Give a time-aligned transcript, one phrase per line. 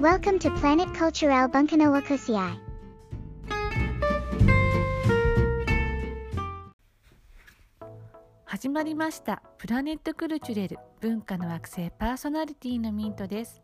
[0.00, 2.58] Welcome to Planet Cultural Bunkanawa Kusiai.
[8.46, 13.60] 始まりましたプラネットクルチュレル文化の惑星パーソナリティのミントです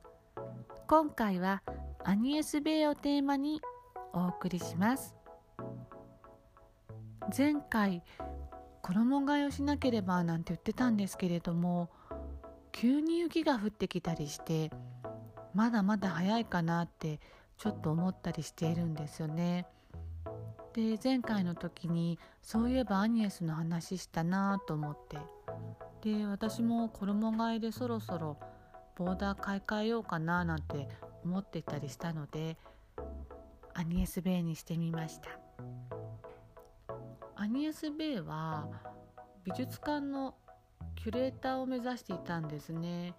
[0.86, 1.62] 今回は
[2.04, 3.62] アニエスベイをテーマに
[4.12, 5.16] お送りします
[7.34, 8.02] 前回
[8.82, 11.88] 衣替えをしなければなんて言ってたんですけれども
[12.72, 14.70] 急に雪が降ってきたりして
[15.56, 17.18] まだまだ早いかなって
[17.56, 19.66] ちょっと思ったりしているんですよね。
[20.74, 25.16] で前回の時にそういえばアニエスの話したなと思って。
[26.02, 28.36] で私も衣替えでそろそろ
[28.96, 30.88] ボーダー買い替えようかななんて
[31.24, 32.58] 思ってたりしたので
[33.72, 35.30] アニエスベイにしてみました。
[37.34, 38.68] アニエスベイは
[39.42, 40.34] 美術館の
[40.96, 43.14] キュレーターを目指していたんですね。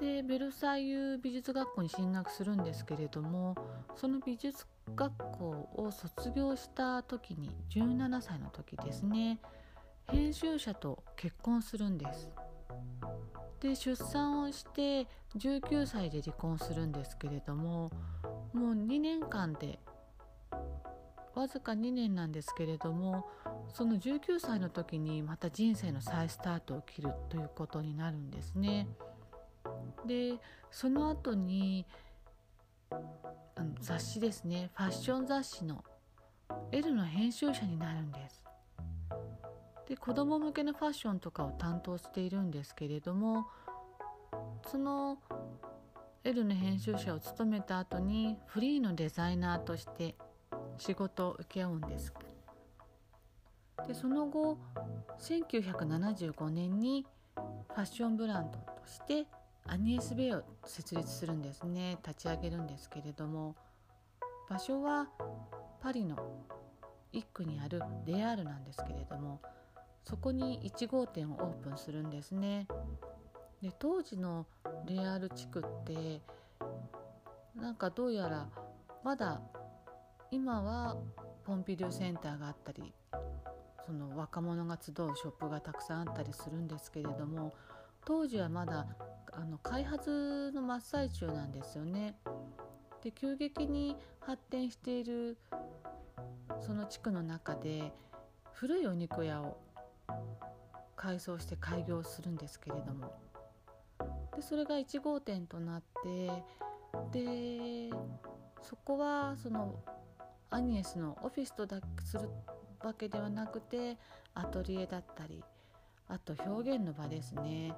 [0.00, 3.54] でベルサイユ美術学校に進学するんですけれども
[3.96, 4.64] その美術
[4.96, 9.38] 学校を卒業した時に17歳の時ですね
[10.08, 12.30] 編集者と結婚するんです
[13.60, 17.90] で出産をして19歳で離婚するんですけれども
[18.54, 19.80] もう2年間で
[21.34, 23.28] わずか2年なんですけれども
[23.72, 28.88] その19歳の時にまた人生の再スタートを切るということになるんですね。
[30.06, 30.38] で
[30.70, 31.86] その後に
[32.90, 34.70] あの雑誌ですね。
[34.74, 35.84] ファッション雑誌の
[36.72, 38.44] L の編集者になるんです。
[39.86, 43.48] で子供向けのファッションとかを担当しているんですけれども
[44.70, 45.18] その
[46.22, 50.14] L の編集者を務めた後にフリーのデザイナーとして
[50.78, 52.14] 仕事を請け負うんです。
[53.88, 54.58] でその後
[55.18, 59.26] 1975年にファッションブランドとして
[59.66, 61.98] アニエス・ベイを設立するんですね。
[62.06, 63.54] 立ち上げるんですけれども
[64.48, 65.08] 場所は
[65.80, 66.16] パリの
[67.12, 69.40] 1区にあるレアールなんですけれども
[70.04, 72.66] そこに1号店をオープンするんですね。
[73.62, 74.46] で当時の
[74.86, 76.22] レアール地区って
[77.54, 78.48] なんかどうやら
[79.04, 79.40] まだ
[80.30, 80.96] 今は
[81.44, 82.94] ポンピデューセンターがあったり
[83.86, 87.52] その若者が集うショップがたくさんあったりするんですけれども
[88.04, 88.86] 当時はまだ
[89.32, 92.16] あの開発の真っ最中なんですよね。
[93.02, 95.38] で急激に発展している
[96.60, 97.92] その地区の中で
[98.52, 99.56] 古いお肉屋を
[100.96, 103.10] 改装して開業するんですけれども
[104.36, 106.30] でそれが1号店となって
[107.10, 107.90] で
[108.60, 109.74] そこはその
[110.50, 112.28] アニエスのオフィスとだする
[112.82, 113.96] わけではなくて
[114.34, 115.42] アトリエだったり
[116.08, 117.74] あと表現の場ですね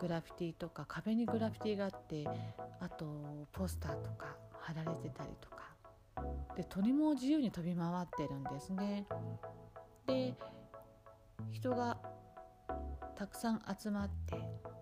[0.00, 2.26] グラフィティとか壁にグラフィティがあって
[2.80, 5.60] あとポスターとか貼られてたりとか
[6.56, 9.06] で鳥も自由に飛び回ってるんですね。
[10.06, 10.34] で
[11.52, 11.98] 人が
[13.14, 14.10] たくさん集まっ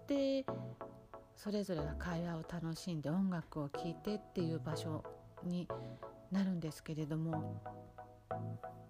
[0.06, 0.47] てで
[1.35, 5.03] それぞれが会話を楽しんで音楽を聴いてっていう場所
[5.43, 5.69] に
[6.31, 7.61] なるんですけれども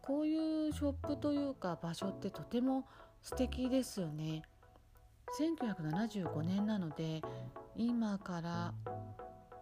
[0.03, 2.85] こういうショップというか場所ってとても
[3.23, 4.43] 素敵ですよね。
[5.39, 7.23] 1975年なので
[7.77, 8.75] 今から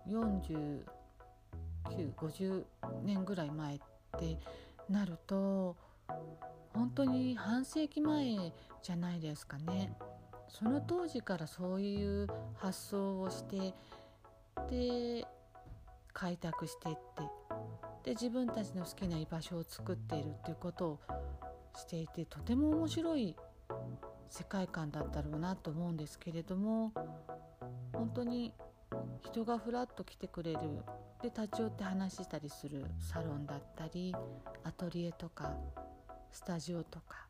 [0.09, 2.65] 4950
[3.03, 3.79] 年ぐらい前っ
[4.19, 4.39] て
[4.89, 5.77] なると
[6.73, 8.37] 本当に半世紀前
[8.83, 9.93] じゃないですかね。
[10.49, 13.75] その当時からそういう発想をして
[14.71, 15.27] で
[16.13, 16.99] 開拓してって
[18.05, 21.01] で自分たちの好きな居場所を作っているっていうことを
[21.77, 23.37] していてとても面白い
[24.29, 26.93] 世界観だったろうなと思うんですけれども
[27.93, 28.53] 本当に
[29.23, 30.61] 人がふらっと来てくれる
[31.23, 34.15] で立ち寄って話したりするサロンだったり
[34.65, 35.55] アトリエとか
[36.31, 37.27] スタジオとか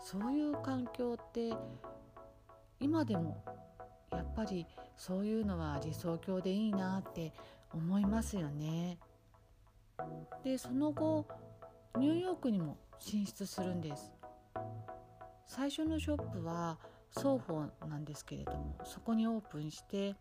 [0.00, 1.52] そういう環境って
[2.80, 3.42] 今でも
[4.10, 7.32] やっぱりそういうのは理想郷でいいなって
[7.72, 8.98] 思いますよね。
[10.44, 11.26] でその後
[11.98, 14.12] ニューヨークにも進出するんです。
[15.46, 16.78] 最初のショップは
[17.10, 20.14] 双方なんですけれどもそこにオープンして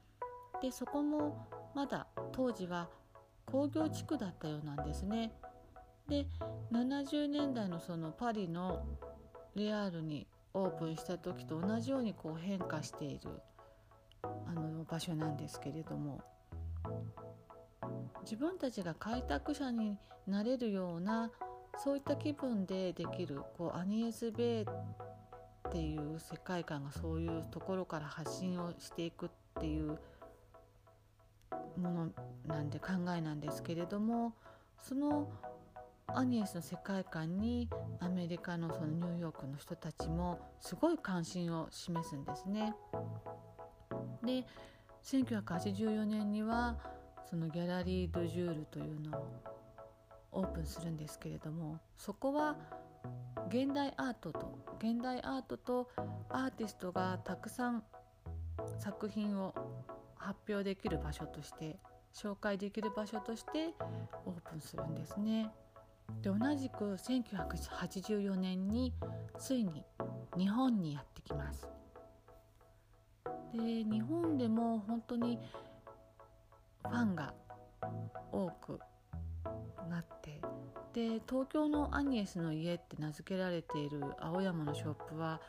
[0.62, 2.90] でそこもまだ当時は
[3.46, 5.34] 工業地区だったようなんですね。
[6.08, 6.28] で
[6.72, 8.86] 70年代のそのパリの
[9.56, 13.42] レアールにオープンした時と同じようにこう変化している
[14.24, 16.22] あの場所なんですけれども
[18.24, 19.98] 自分たちが開拓者に
[20.28, 21.32] なれるような
[21.78, 24.66] そういった気分でできるこうアニエス・ベイ
[25.72, 29.98] っていう世界観がそういうところから発信をしていくっていう
[31.78, 32.10] もの
[32.46, 34.34] なんで考えなんですけれども
[34.82, 35.30] その
[36.08, 37.70] アニエスの世界観に
[38.02, 42.74] アメリカのそのニューヨークの人たちもすごい関心を示すんですね。
[44.26, 44.46] で
[45.04, 46.76] 1984年には
[47.30, 49.26] そのギャラリー・ド・ジュールというのを
[50.34, 52.58] オープンするんですけれどもそこは
[53.54, 55.90] 現代アートと現代アートと
[56.30, 57.84] アーティストがたくさん
[58.80, 59.54] 作品を
[60.16, 61.76] 発表できる場所として
[62.14, 63.74] 紹介できる場所として
[64.26, 65.52] オープンするんですね。
[66.22, 68.94] で同じく1984年に
[69.38, 69.84] ついに
[70.38, 71.68] 日本にやってきます。
[73.54, 75.38] で日本でも本当に
[76.84, 77.34] ファンが
[78.32, 78.80] 多く
[80.94, 85.40] で東京のアニエスの家って名付けられている青山のショップは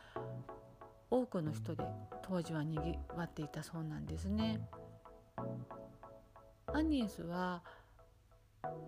[1.10, 1.84] 多くの人で
[2.22, 4.60] 当時はにぎわっていたそうなんですね。
[6.66, 7.62] アニエスは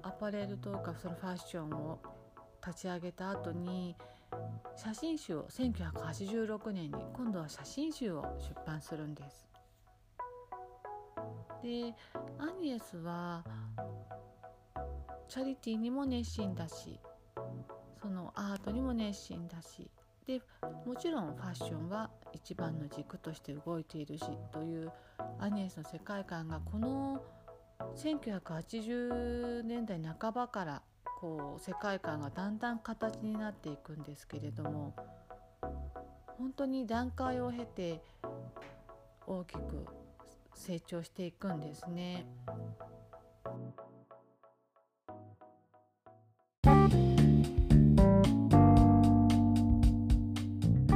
[0.02, 1.98] アパレルとかそのファッションを
[2.66, 3.96] 立ち上げた後に
[4.76, 9.46] 写真集を1986年に今度は写真集を出版するんです。
[11.62, 11.94] で
[12.38, 13.44] アニエスは
[15.28, 16.98] チャリティーにも熱心だし
[18.00, 19.90] そのアートにも熱心だし
[20.26, 20.40] で
[20.86, 24.92] もちろんファッションは一番の軸として動いているしという
[25.38, 27.22] アニエスの世界観がこの
[27.96, 30.82] 1980年代半ばから
[31.20, 34.94] こう世界観がだんだん形になっていくんですけれども
[36.38, 38.02] 本当に段階を経て
[39.26, 39.86] 大きく
[40.54, 42.26] 成長していくんですね。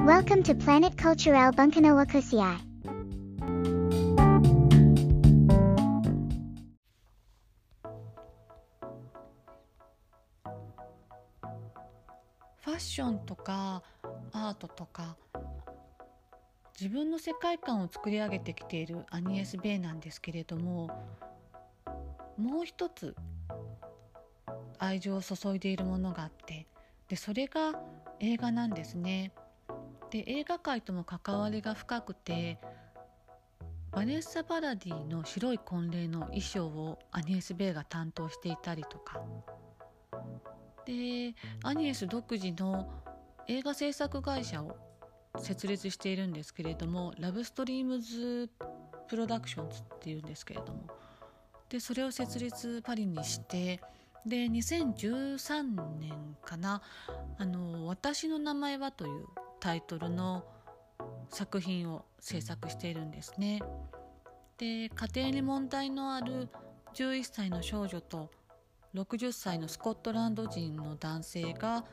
[0.08, 2.56] Welcome to Planet Cultural Bunkanawa Kusiai.
[12.56, 13.82] ファッションとか
[14.32, 15.19] アートとか
[16.81, 20.88] 自分の世界観を作り上げてきているアニエス・ベイなんですけれども
[22.38, 23.14] もう一つ
[24.78, 26.66] 愛情を注いでいるものがあって
[27.08, 27.78] でそれが
[28.20, 29.32] 映画なんですね。
[30.10, 32.58] で映画界とも関わりが深くて
[33.90, 39.20] バネッサ・パラディの白い婚礼の衣装をアニエス・ベイが担当していたりとか。
[40.84, 41.34] で
[41.64, 42.88] アニエス独自の
[43.46, 44.76] 映画制作会社を
[45.38, 48.50] 設立しているんですけれどもラブストリームズ
[49.08, 50.87] プロダクションズっていうんですけれども。
[51.69, 53.81] でそれを設立パリにして
[54.26, 55.62] で2013
[55.98, 56.82] 年かな
[57.38, 59.26] あの「私の名前は」という
[59.60, 60.44] タイトルの
[61.30, 63.60] 作品を制作しているんですね。
[64.56, 66.48] で家庭に問題のある
[66.94, 68.30] 11歳の少女と
[68.94, 71.84] 60歳のスコットランド人の男性が、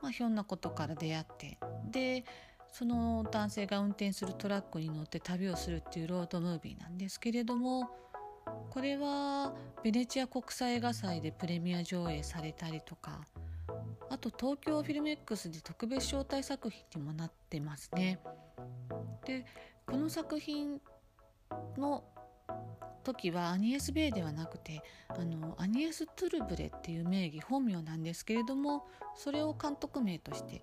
[0.00, 1.58] まあ、ひょんなことから出会って
[1.90, 2.24] で
[2.72, 7.90] その男性が運転するトラックに乗って旅をするっていうロードムービーなんですけれども
[8.70, 13.20] これはベネチア国際映画祭でプレミア上映されたりとか
[14.10, 18.20] あと東京フィルメックスで特別招待作品にもなってますね。
[19.24, 19.44] で
[19.86, 20.80] この作品
[21.76, 22.04] の
[23.02, 30.62] 時はアニエス・ベイではなくてあのアニエス・トゥルブレっていう名義本名なんですけれどもそれを監督名として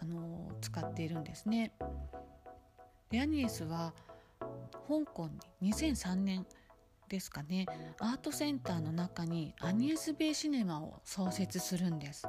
[0.00, 1.72] あの使っているんですね。
[3.10, 3.94] でアニエスは
[4.88, 5.28] 香港
[5.60, 6.46] に2003年
[7.08, 7.66] ですかね。
[7.98, 12.26] アートセンターの中にアニエス・ベイシネマを創設するんです。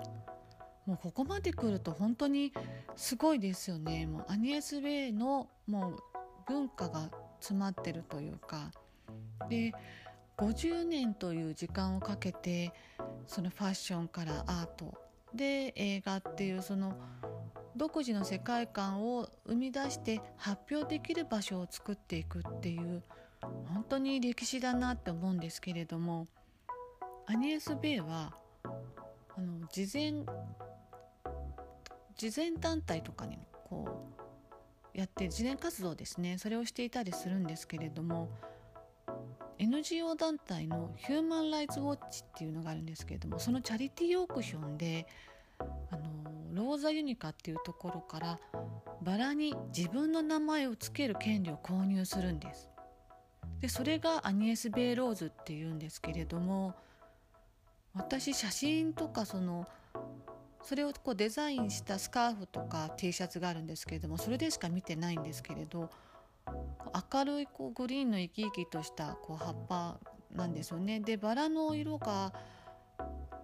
[0.86, 2.53] もうここまで来ると本当に
[2.96, 4.05] すごいですよね。
[4.05, 5.98] もうアニエス・ベイのもう
[6.48, 8.72] 文化が詰まってるというか。
[9.50, 9.74] で
[10.38, 12.74] 50年という時間をかけて
[13.25, 14.94] そのファッションからアート。
[15.34, 16.96] で映画っていうその
[17.75, 23.03] 独自の世界観を生み出して発表できる場所を作っていくっていう
[23.68, 26.28] 本当に歴史だなって思うんですけれども
[27.28, 28.34] アニエス・ベイは
[29.38, 30.14] あの事前
[32.18, 33.38] 慈善団体とかに
[33.70, 34.06] こ
[34.94, 38.30] うやって慈善活動ですねそれをしていたりするんですけれども
[39.58, 45.08] NGO 団体のヒューマン・ライツ・ウォッチっていうのがあるんですけれどもそのチャリティーオークションで
[45.60, 46.04] あの
[46.54, 48.40] ローザ・ユニカっていうところから
[49.02, 52.70] バラに自分の名前を付ける権利を購入するんです。
[53.66, 56.76] でそれがアニエス・ベイ・ローズっていうんですけれども
[57.96, 59.68] 私写真とかその
[60.62, 65.90] それをこうデザインしたスカーフとか T シャツがあるんですけれどもそれでしか見てないんですけれど
[67.12, 69.98] 明るいこうグリーンの生き生きとしたこう葉っぱ
[70.32, 71.00] なんですよね。
[71.00, 72.34] でバラの色が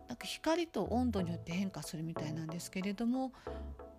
[0.07, 3.31] なんか光と温度によって変化するみたいなんですけれども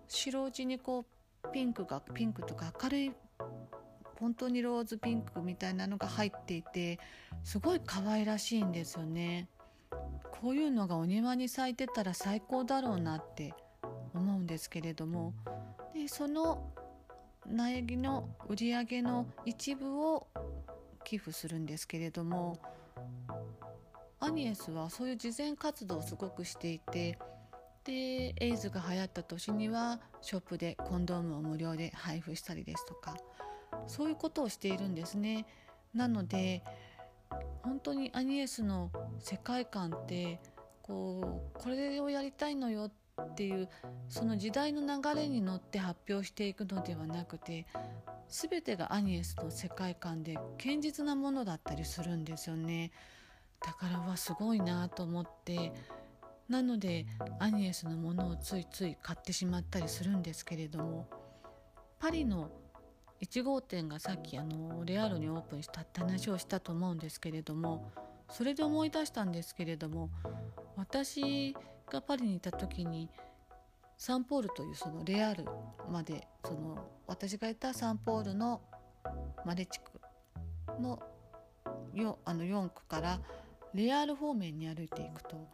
[0.07, 1.05] 白地にこ
[1.43, 3.11] うピンクがピンクとか明るい
[4.23, 6.97] 本当にローズピンクみたいなのが入っていて
[7.43, 9.49] すごい可愛らしいんですよね。
[10.39, 13.53] こういうのがお庭に咲いてたら最高だろうなって
[14.13, 15.33] 思うんですけれども
[15.93, 16.71] でその
[17.45, 20.27] 苗木の売り上げの一部を
[21.03, 22.57] 寄付するんですけれども
[24.21, 27.19] アニエスはそういう慈善活動をすごくしていて
[27.83, 33.17] でエイズが流行った年にはショップでコンドームを無料で配布したりですとか
[33.87, 35.45] そういうことをしているんですね。
[35.93, 36.63] なので
[37.63, 40.39] 本当にアニエスの世界観って
[40.81, 43.69] こうこれをやりたいのよっていう
[44.09, 47.65] その時代の流れに乗って発表していくのではなくて
[48.27, 52.91] 全てがアニエスの世界観で堅実なものだったりするんですよね
[53.63, 55.71] だからはすごいなと思って
[56.49, 57.05] なので
[57.39, 61.07] アニエスのものをついつい買ってしまったりするんですけれども
[61.99, 62.49] パリの
[63.23, 67.89] 1号店がさっきあのレアルにオープンしたって話をしたと思うんですけれども
[68.29, 70.09] それで思い出したんですけれども
[70.75, 71.55] 私
[71.89, 73.09] がパリにいた時に
[73.97, 75.45] サンポールというそのレアル
[75.89, 78.59] までその私がいたサンポールの
[79.45, 80.01] マレ地区
[80.81, 80.99] の
[81.93, 83.21] よあの4区から
[83.73, 85.47] レアール方面に歩いていくと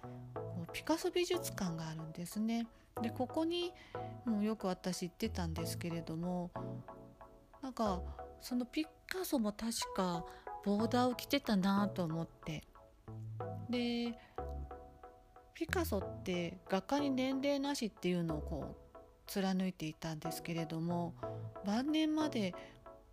[0.74, 2.68] ピカソ美術館があるんですね。
[3.02, 3.72] でここに
[4.26, 6.52] もうよく私行ってたんですけれども
[7.70, 8.02] なんか
[8.42, 10.26] そのピカソも確か
[10.66, 12.64] ボーダーを着てたなと思って。
[13.70, 14.18] で
[15.54, 21.14] ピカソって画家に年齢なしっていうのをこう貫いていたんですけれども
[21.64, 22.56] 晩年まで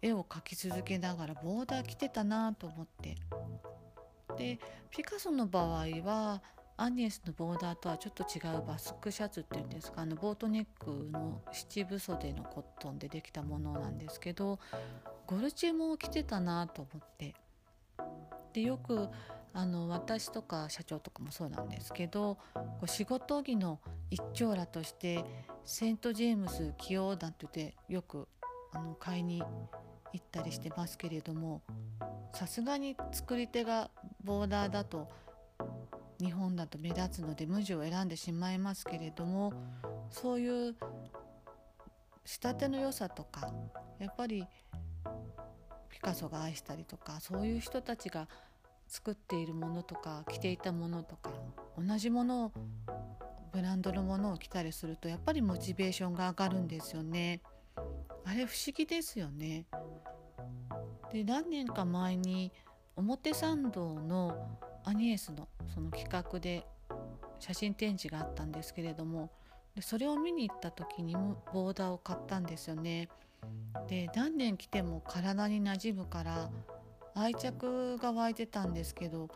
[0.00, 3.16] 絵を描き続けながらボーダー着てたなと思って。
[4.38, 4.58] で
[4.90, 6.42] ピカソの場合は
[6.78, 10.02] アニエスのボーダーとはちょっと違うバスクシャツっていうんですか？
[10.02, 14.58] あのボートネックの七分袖のコットンでできたものなんですけど
[15.26, 17.34] ゴルチェも着てたなと思って。
[18.52, 19.08] でよく
[19.52, 23.80] あの私とか社長とかもそうなんですけどこう仕事着の
[24.10, 25.24] 一丁羅として
[25.64, 28.28] セント・ジェームス起用団とてよく
[28.72, 29.42] あの買いに
[30.12, 31.62] 行ったりしてますけれども
[32.32, 33.90] さすがに作り手が
[34.24, 35.08] ボーダーだと
[36.20, 39.52] 日本だと目立つので無地を選んでしまいますけれども
[40.10, 40.74] そういう
[42.24, 43.52] 仕立ての良さとか
[43.98, 44.46] やっぱり
[45.90, 48.28] ピカソが愛したりとかそういう人たちが
[48.88, 51.30] 作っているものとか着ていたものとか
[51.76, 52.52] 同じものを
[53.52, 57.40] ブランドのものを着たりするとやっぱりモチベーションが上がるんですよね。
[58.24, 59.66] あれ不思議ですよね。
[61.12, 62.52] で何年か前に
[62.96, 66.66] 表参道のアニエスのその企画で
[67.38, 69.30] 写真展示があったんですけれども
[69.74, 73.08] でそれを見に行った時にもボーダーを買ったんですよね。
[73.88, 76.50] で何年着ても体に馴染むから
[77.14, 79.28] 愛着が湧いてたんですけど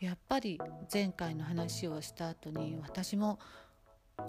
[0.00, 0.60] やっぱり
[0.92, 3.38] 前回の話をした後に私も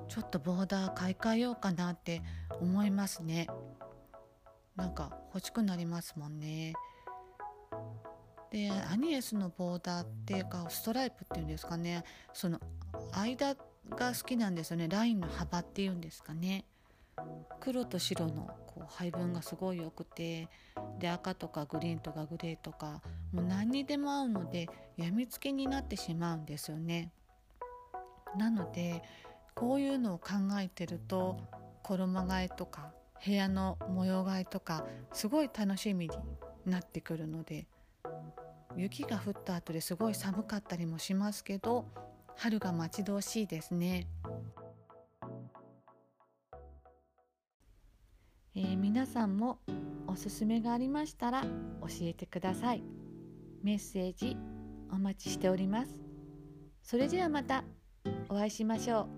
[0.08, 2.22] ちょっとボーダー買い替えようかなって
[2.62, 3.48] 思いますね
[4.76, 6.74] なんか欲しくなりますもんね
[8.52, 12.04] でアニエスのボーダーっていうかストライプっていうんですかね。
[12.34, 12.60] その
[13.12, 13.56] 間
[13.90, 14.88] が好きなんですよね。
[14.88, 16.66] ラインの幅っていうんですかね。
[17.60, 20.48] 黒と白のこう配分がすごい良くて
[21.00, 23.02] で赤とかグリーンとかグレーとか
[23.34, 27.12] もう何にでも合うのでやみつきになってしまうんですよね。
[28.38, 29.02] なので
[29.56, 31.38] こういうのを考えてると
[31.84, 32.92] 衣替えとか
[33.26, 36.16] 部屋の模様替えとかすごい楽しみに
[36.66, 37.66] なってくるので
[38.76, 41.86] 雪が降った後ですごい寒かったりもしますけど
[42.36, 44.08] 春が待ち遠しいですね。
[48.56, 49.60] えー、皆さんも
[50.08, 51.50] おすすめがありましたら教
[52.02, 52.84] えてください。
[53.64, 54.38] メッセージ
[54.92, 55.92] お待ちしております。
[56.82, 57.64] それではまた
[58.30, 59.17] お会いしましょう。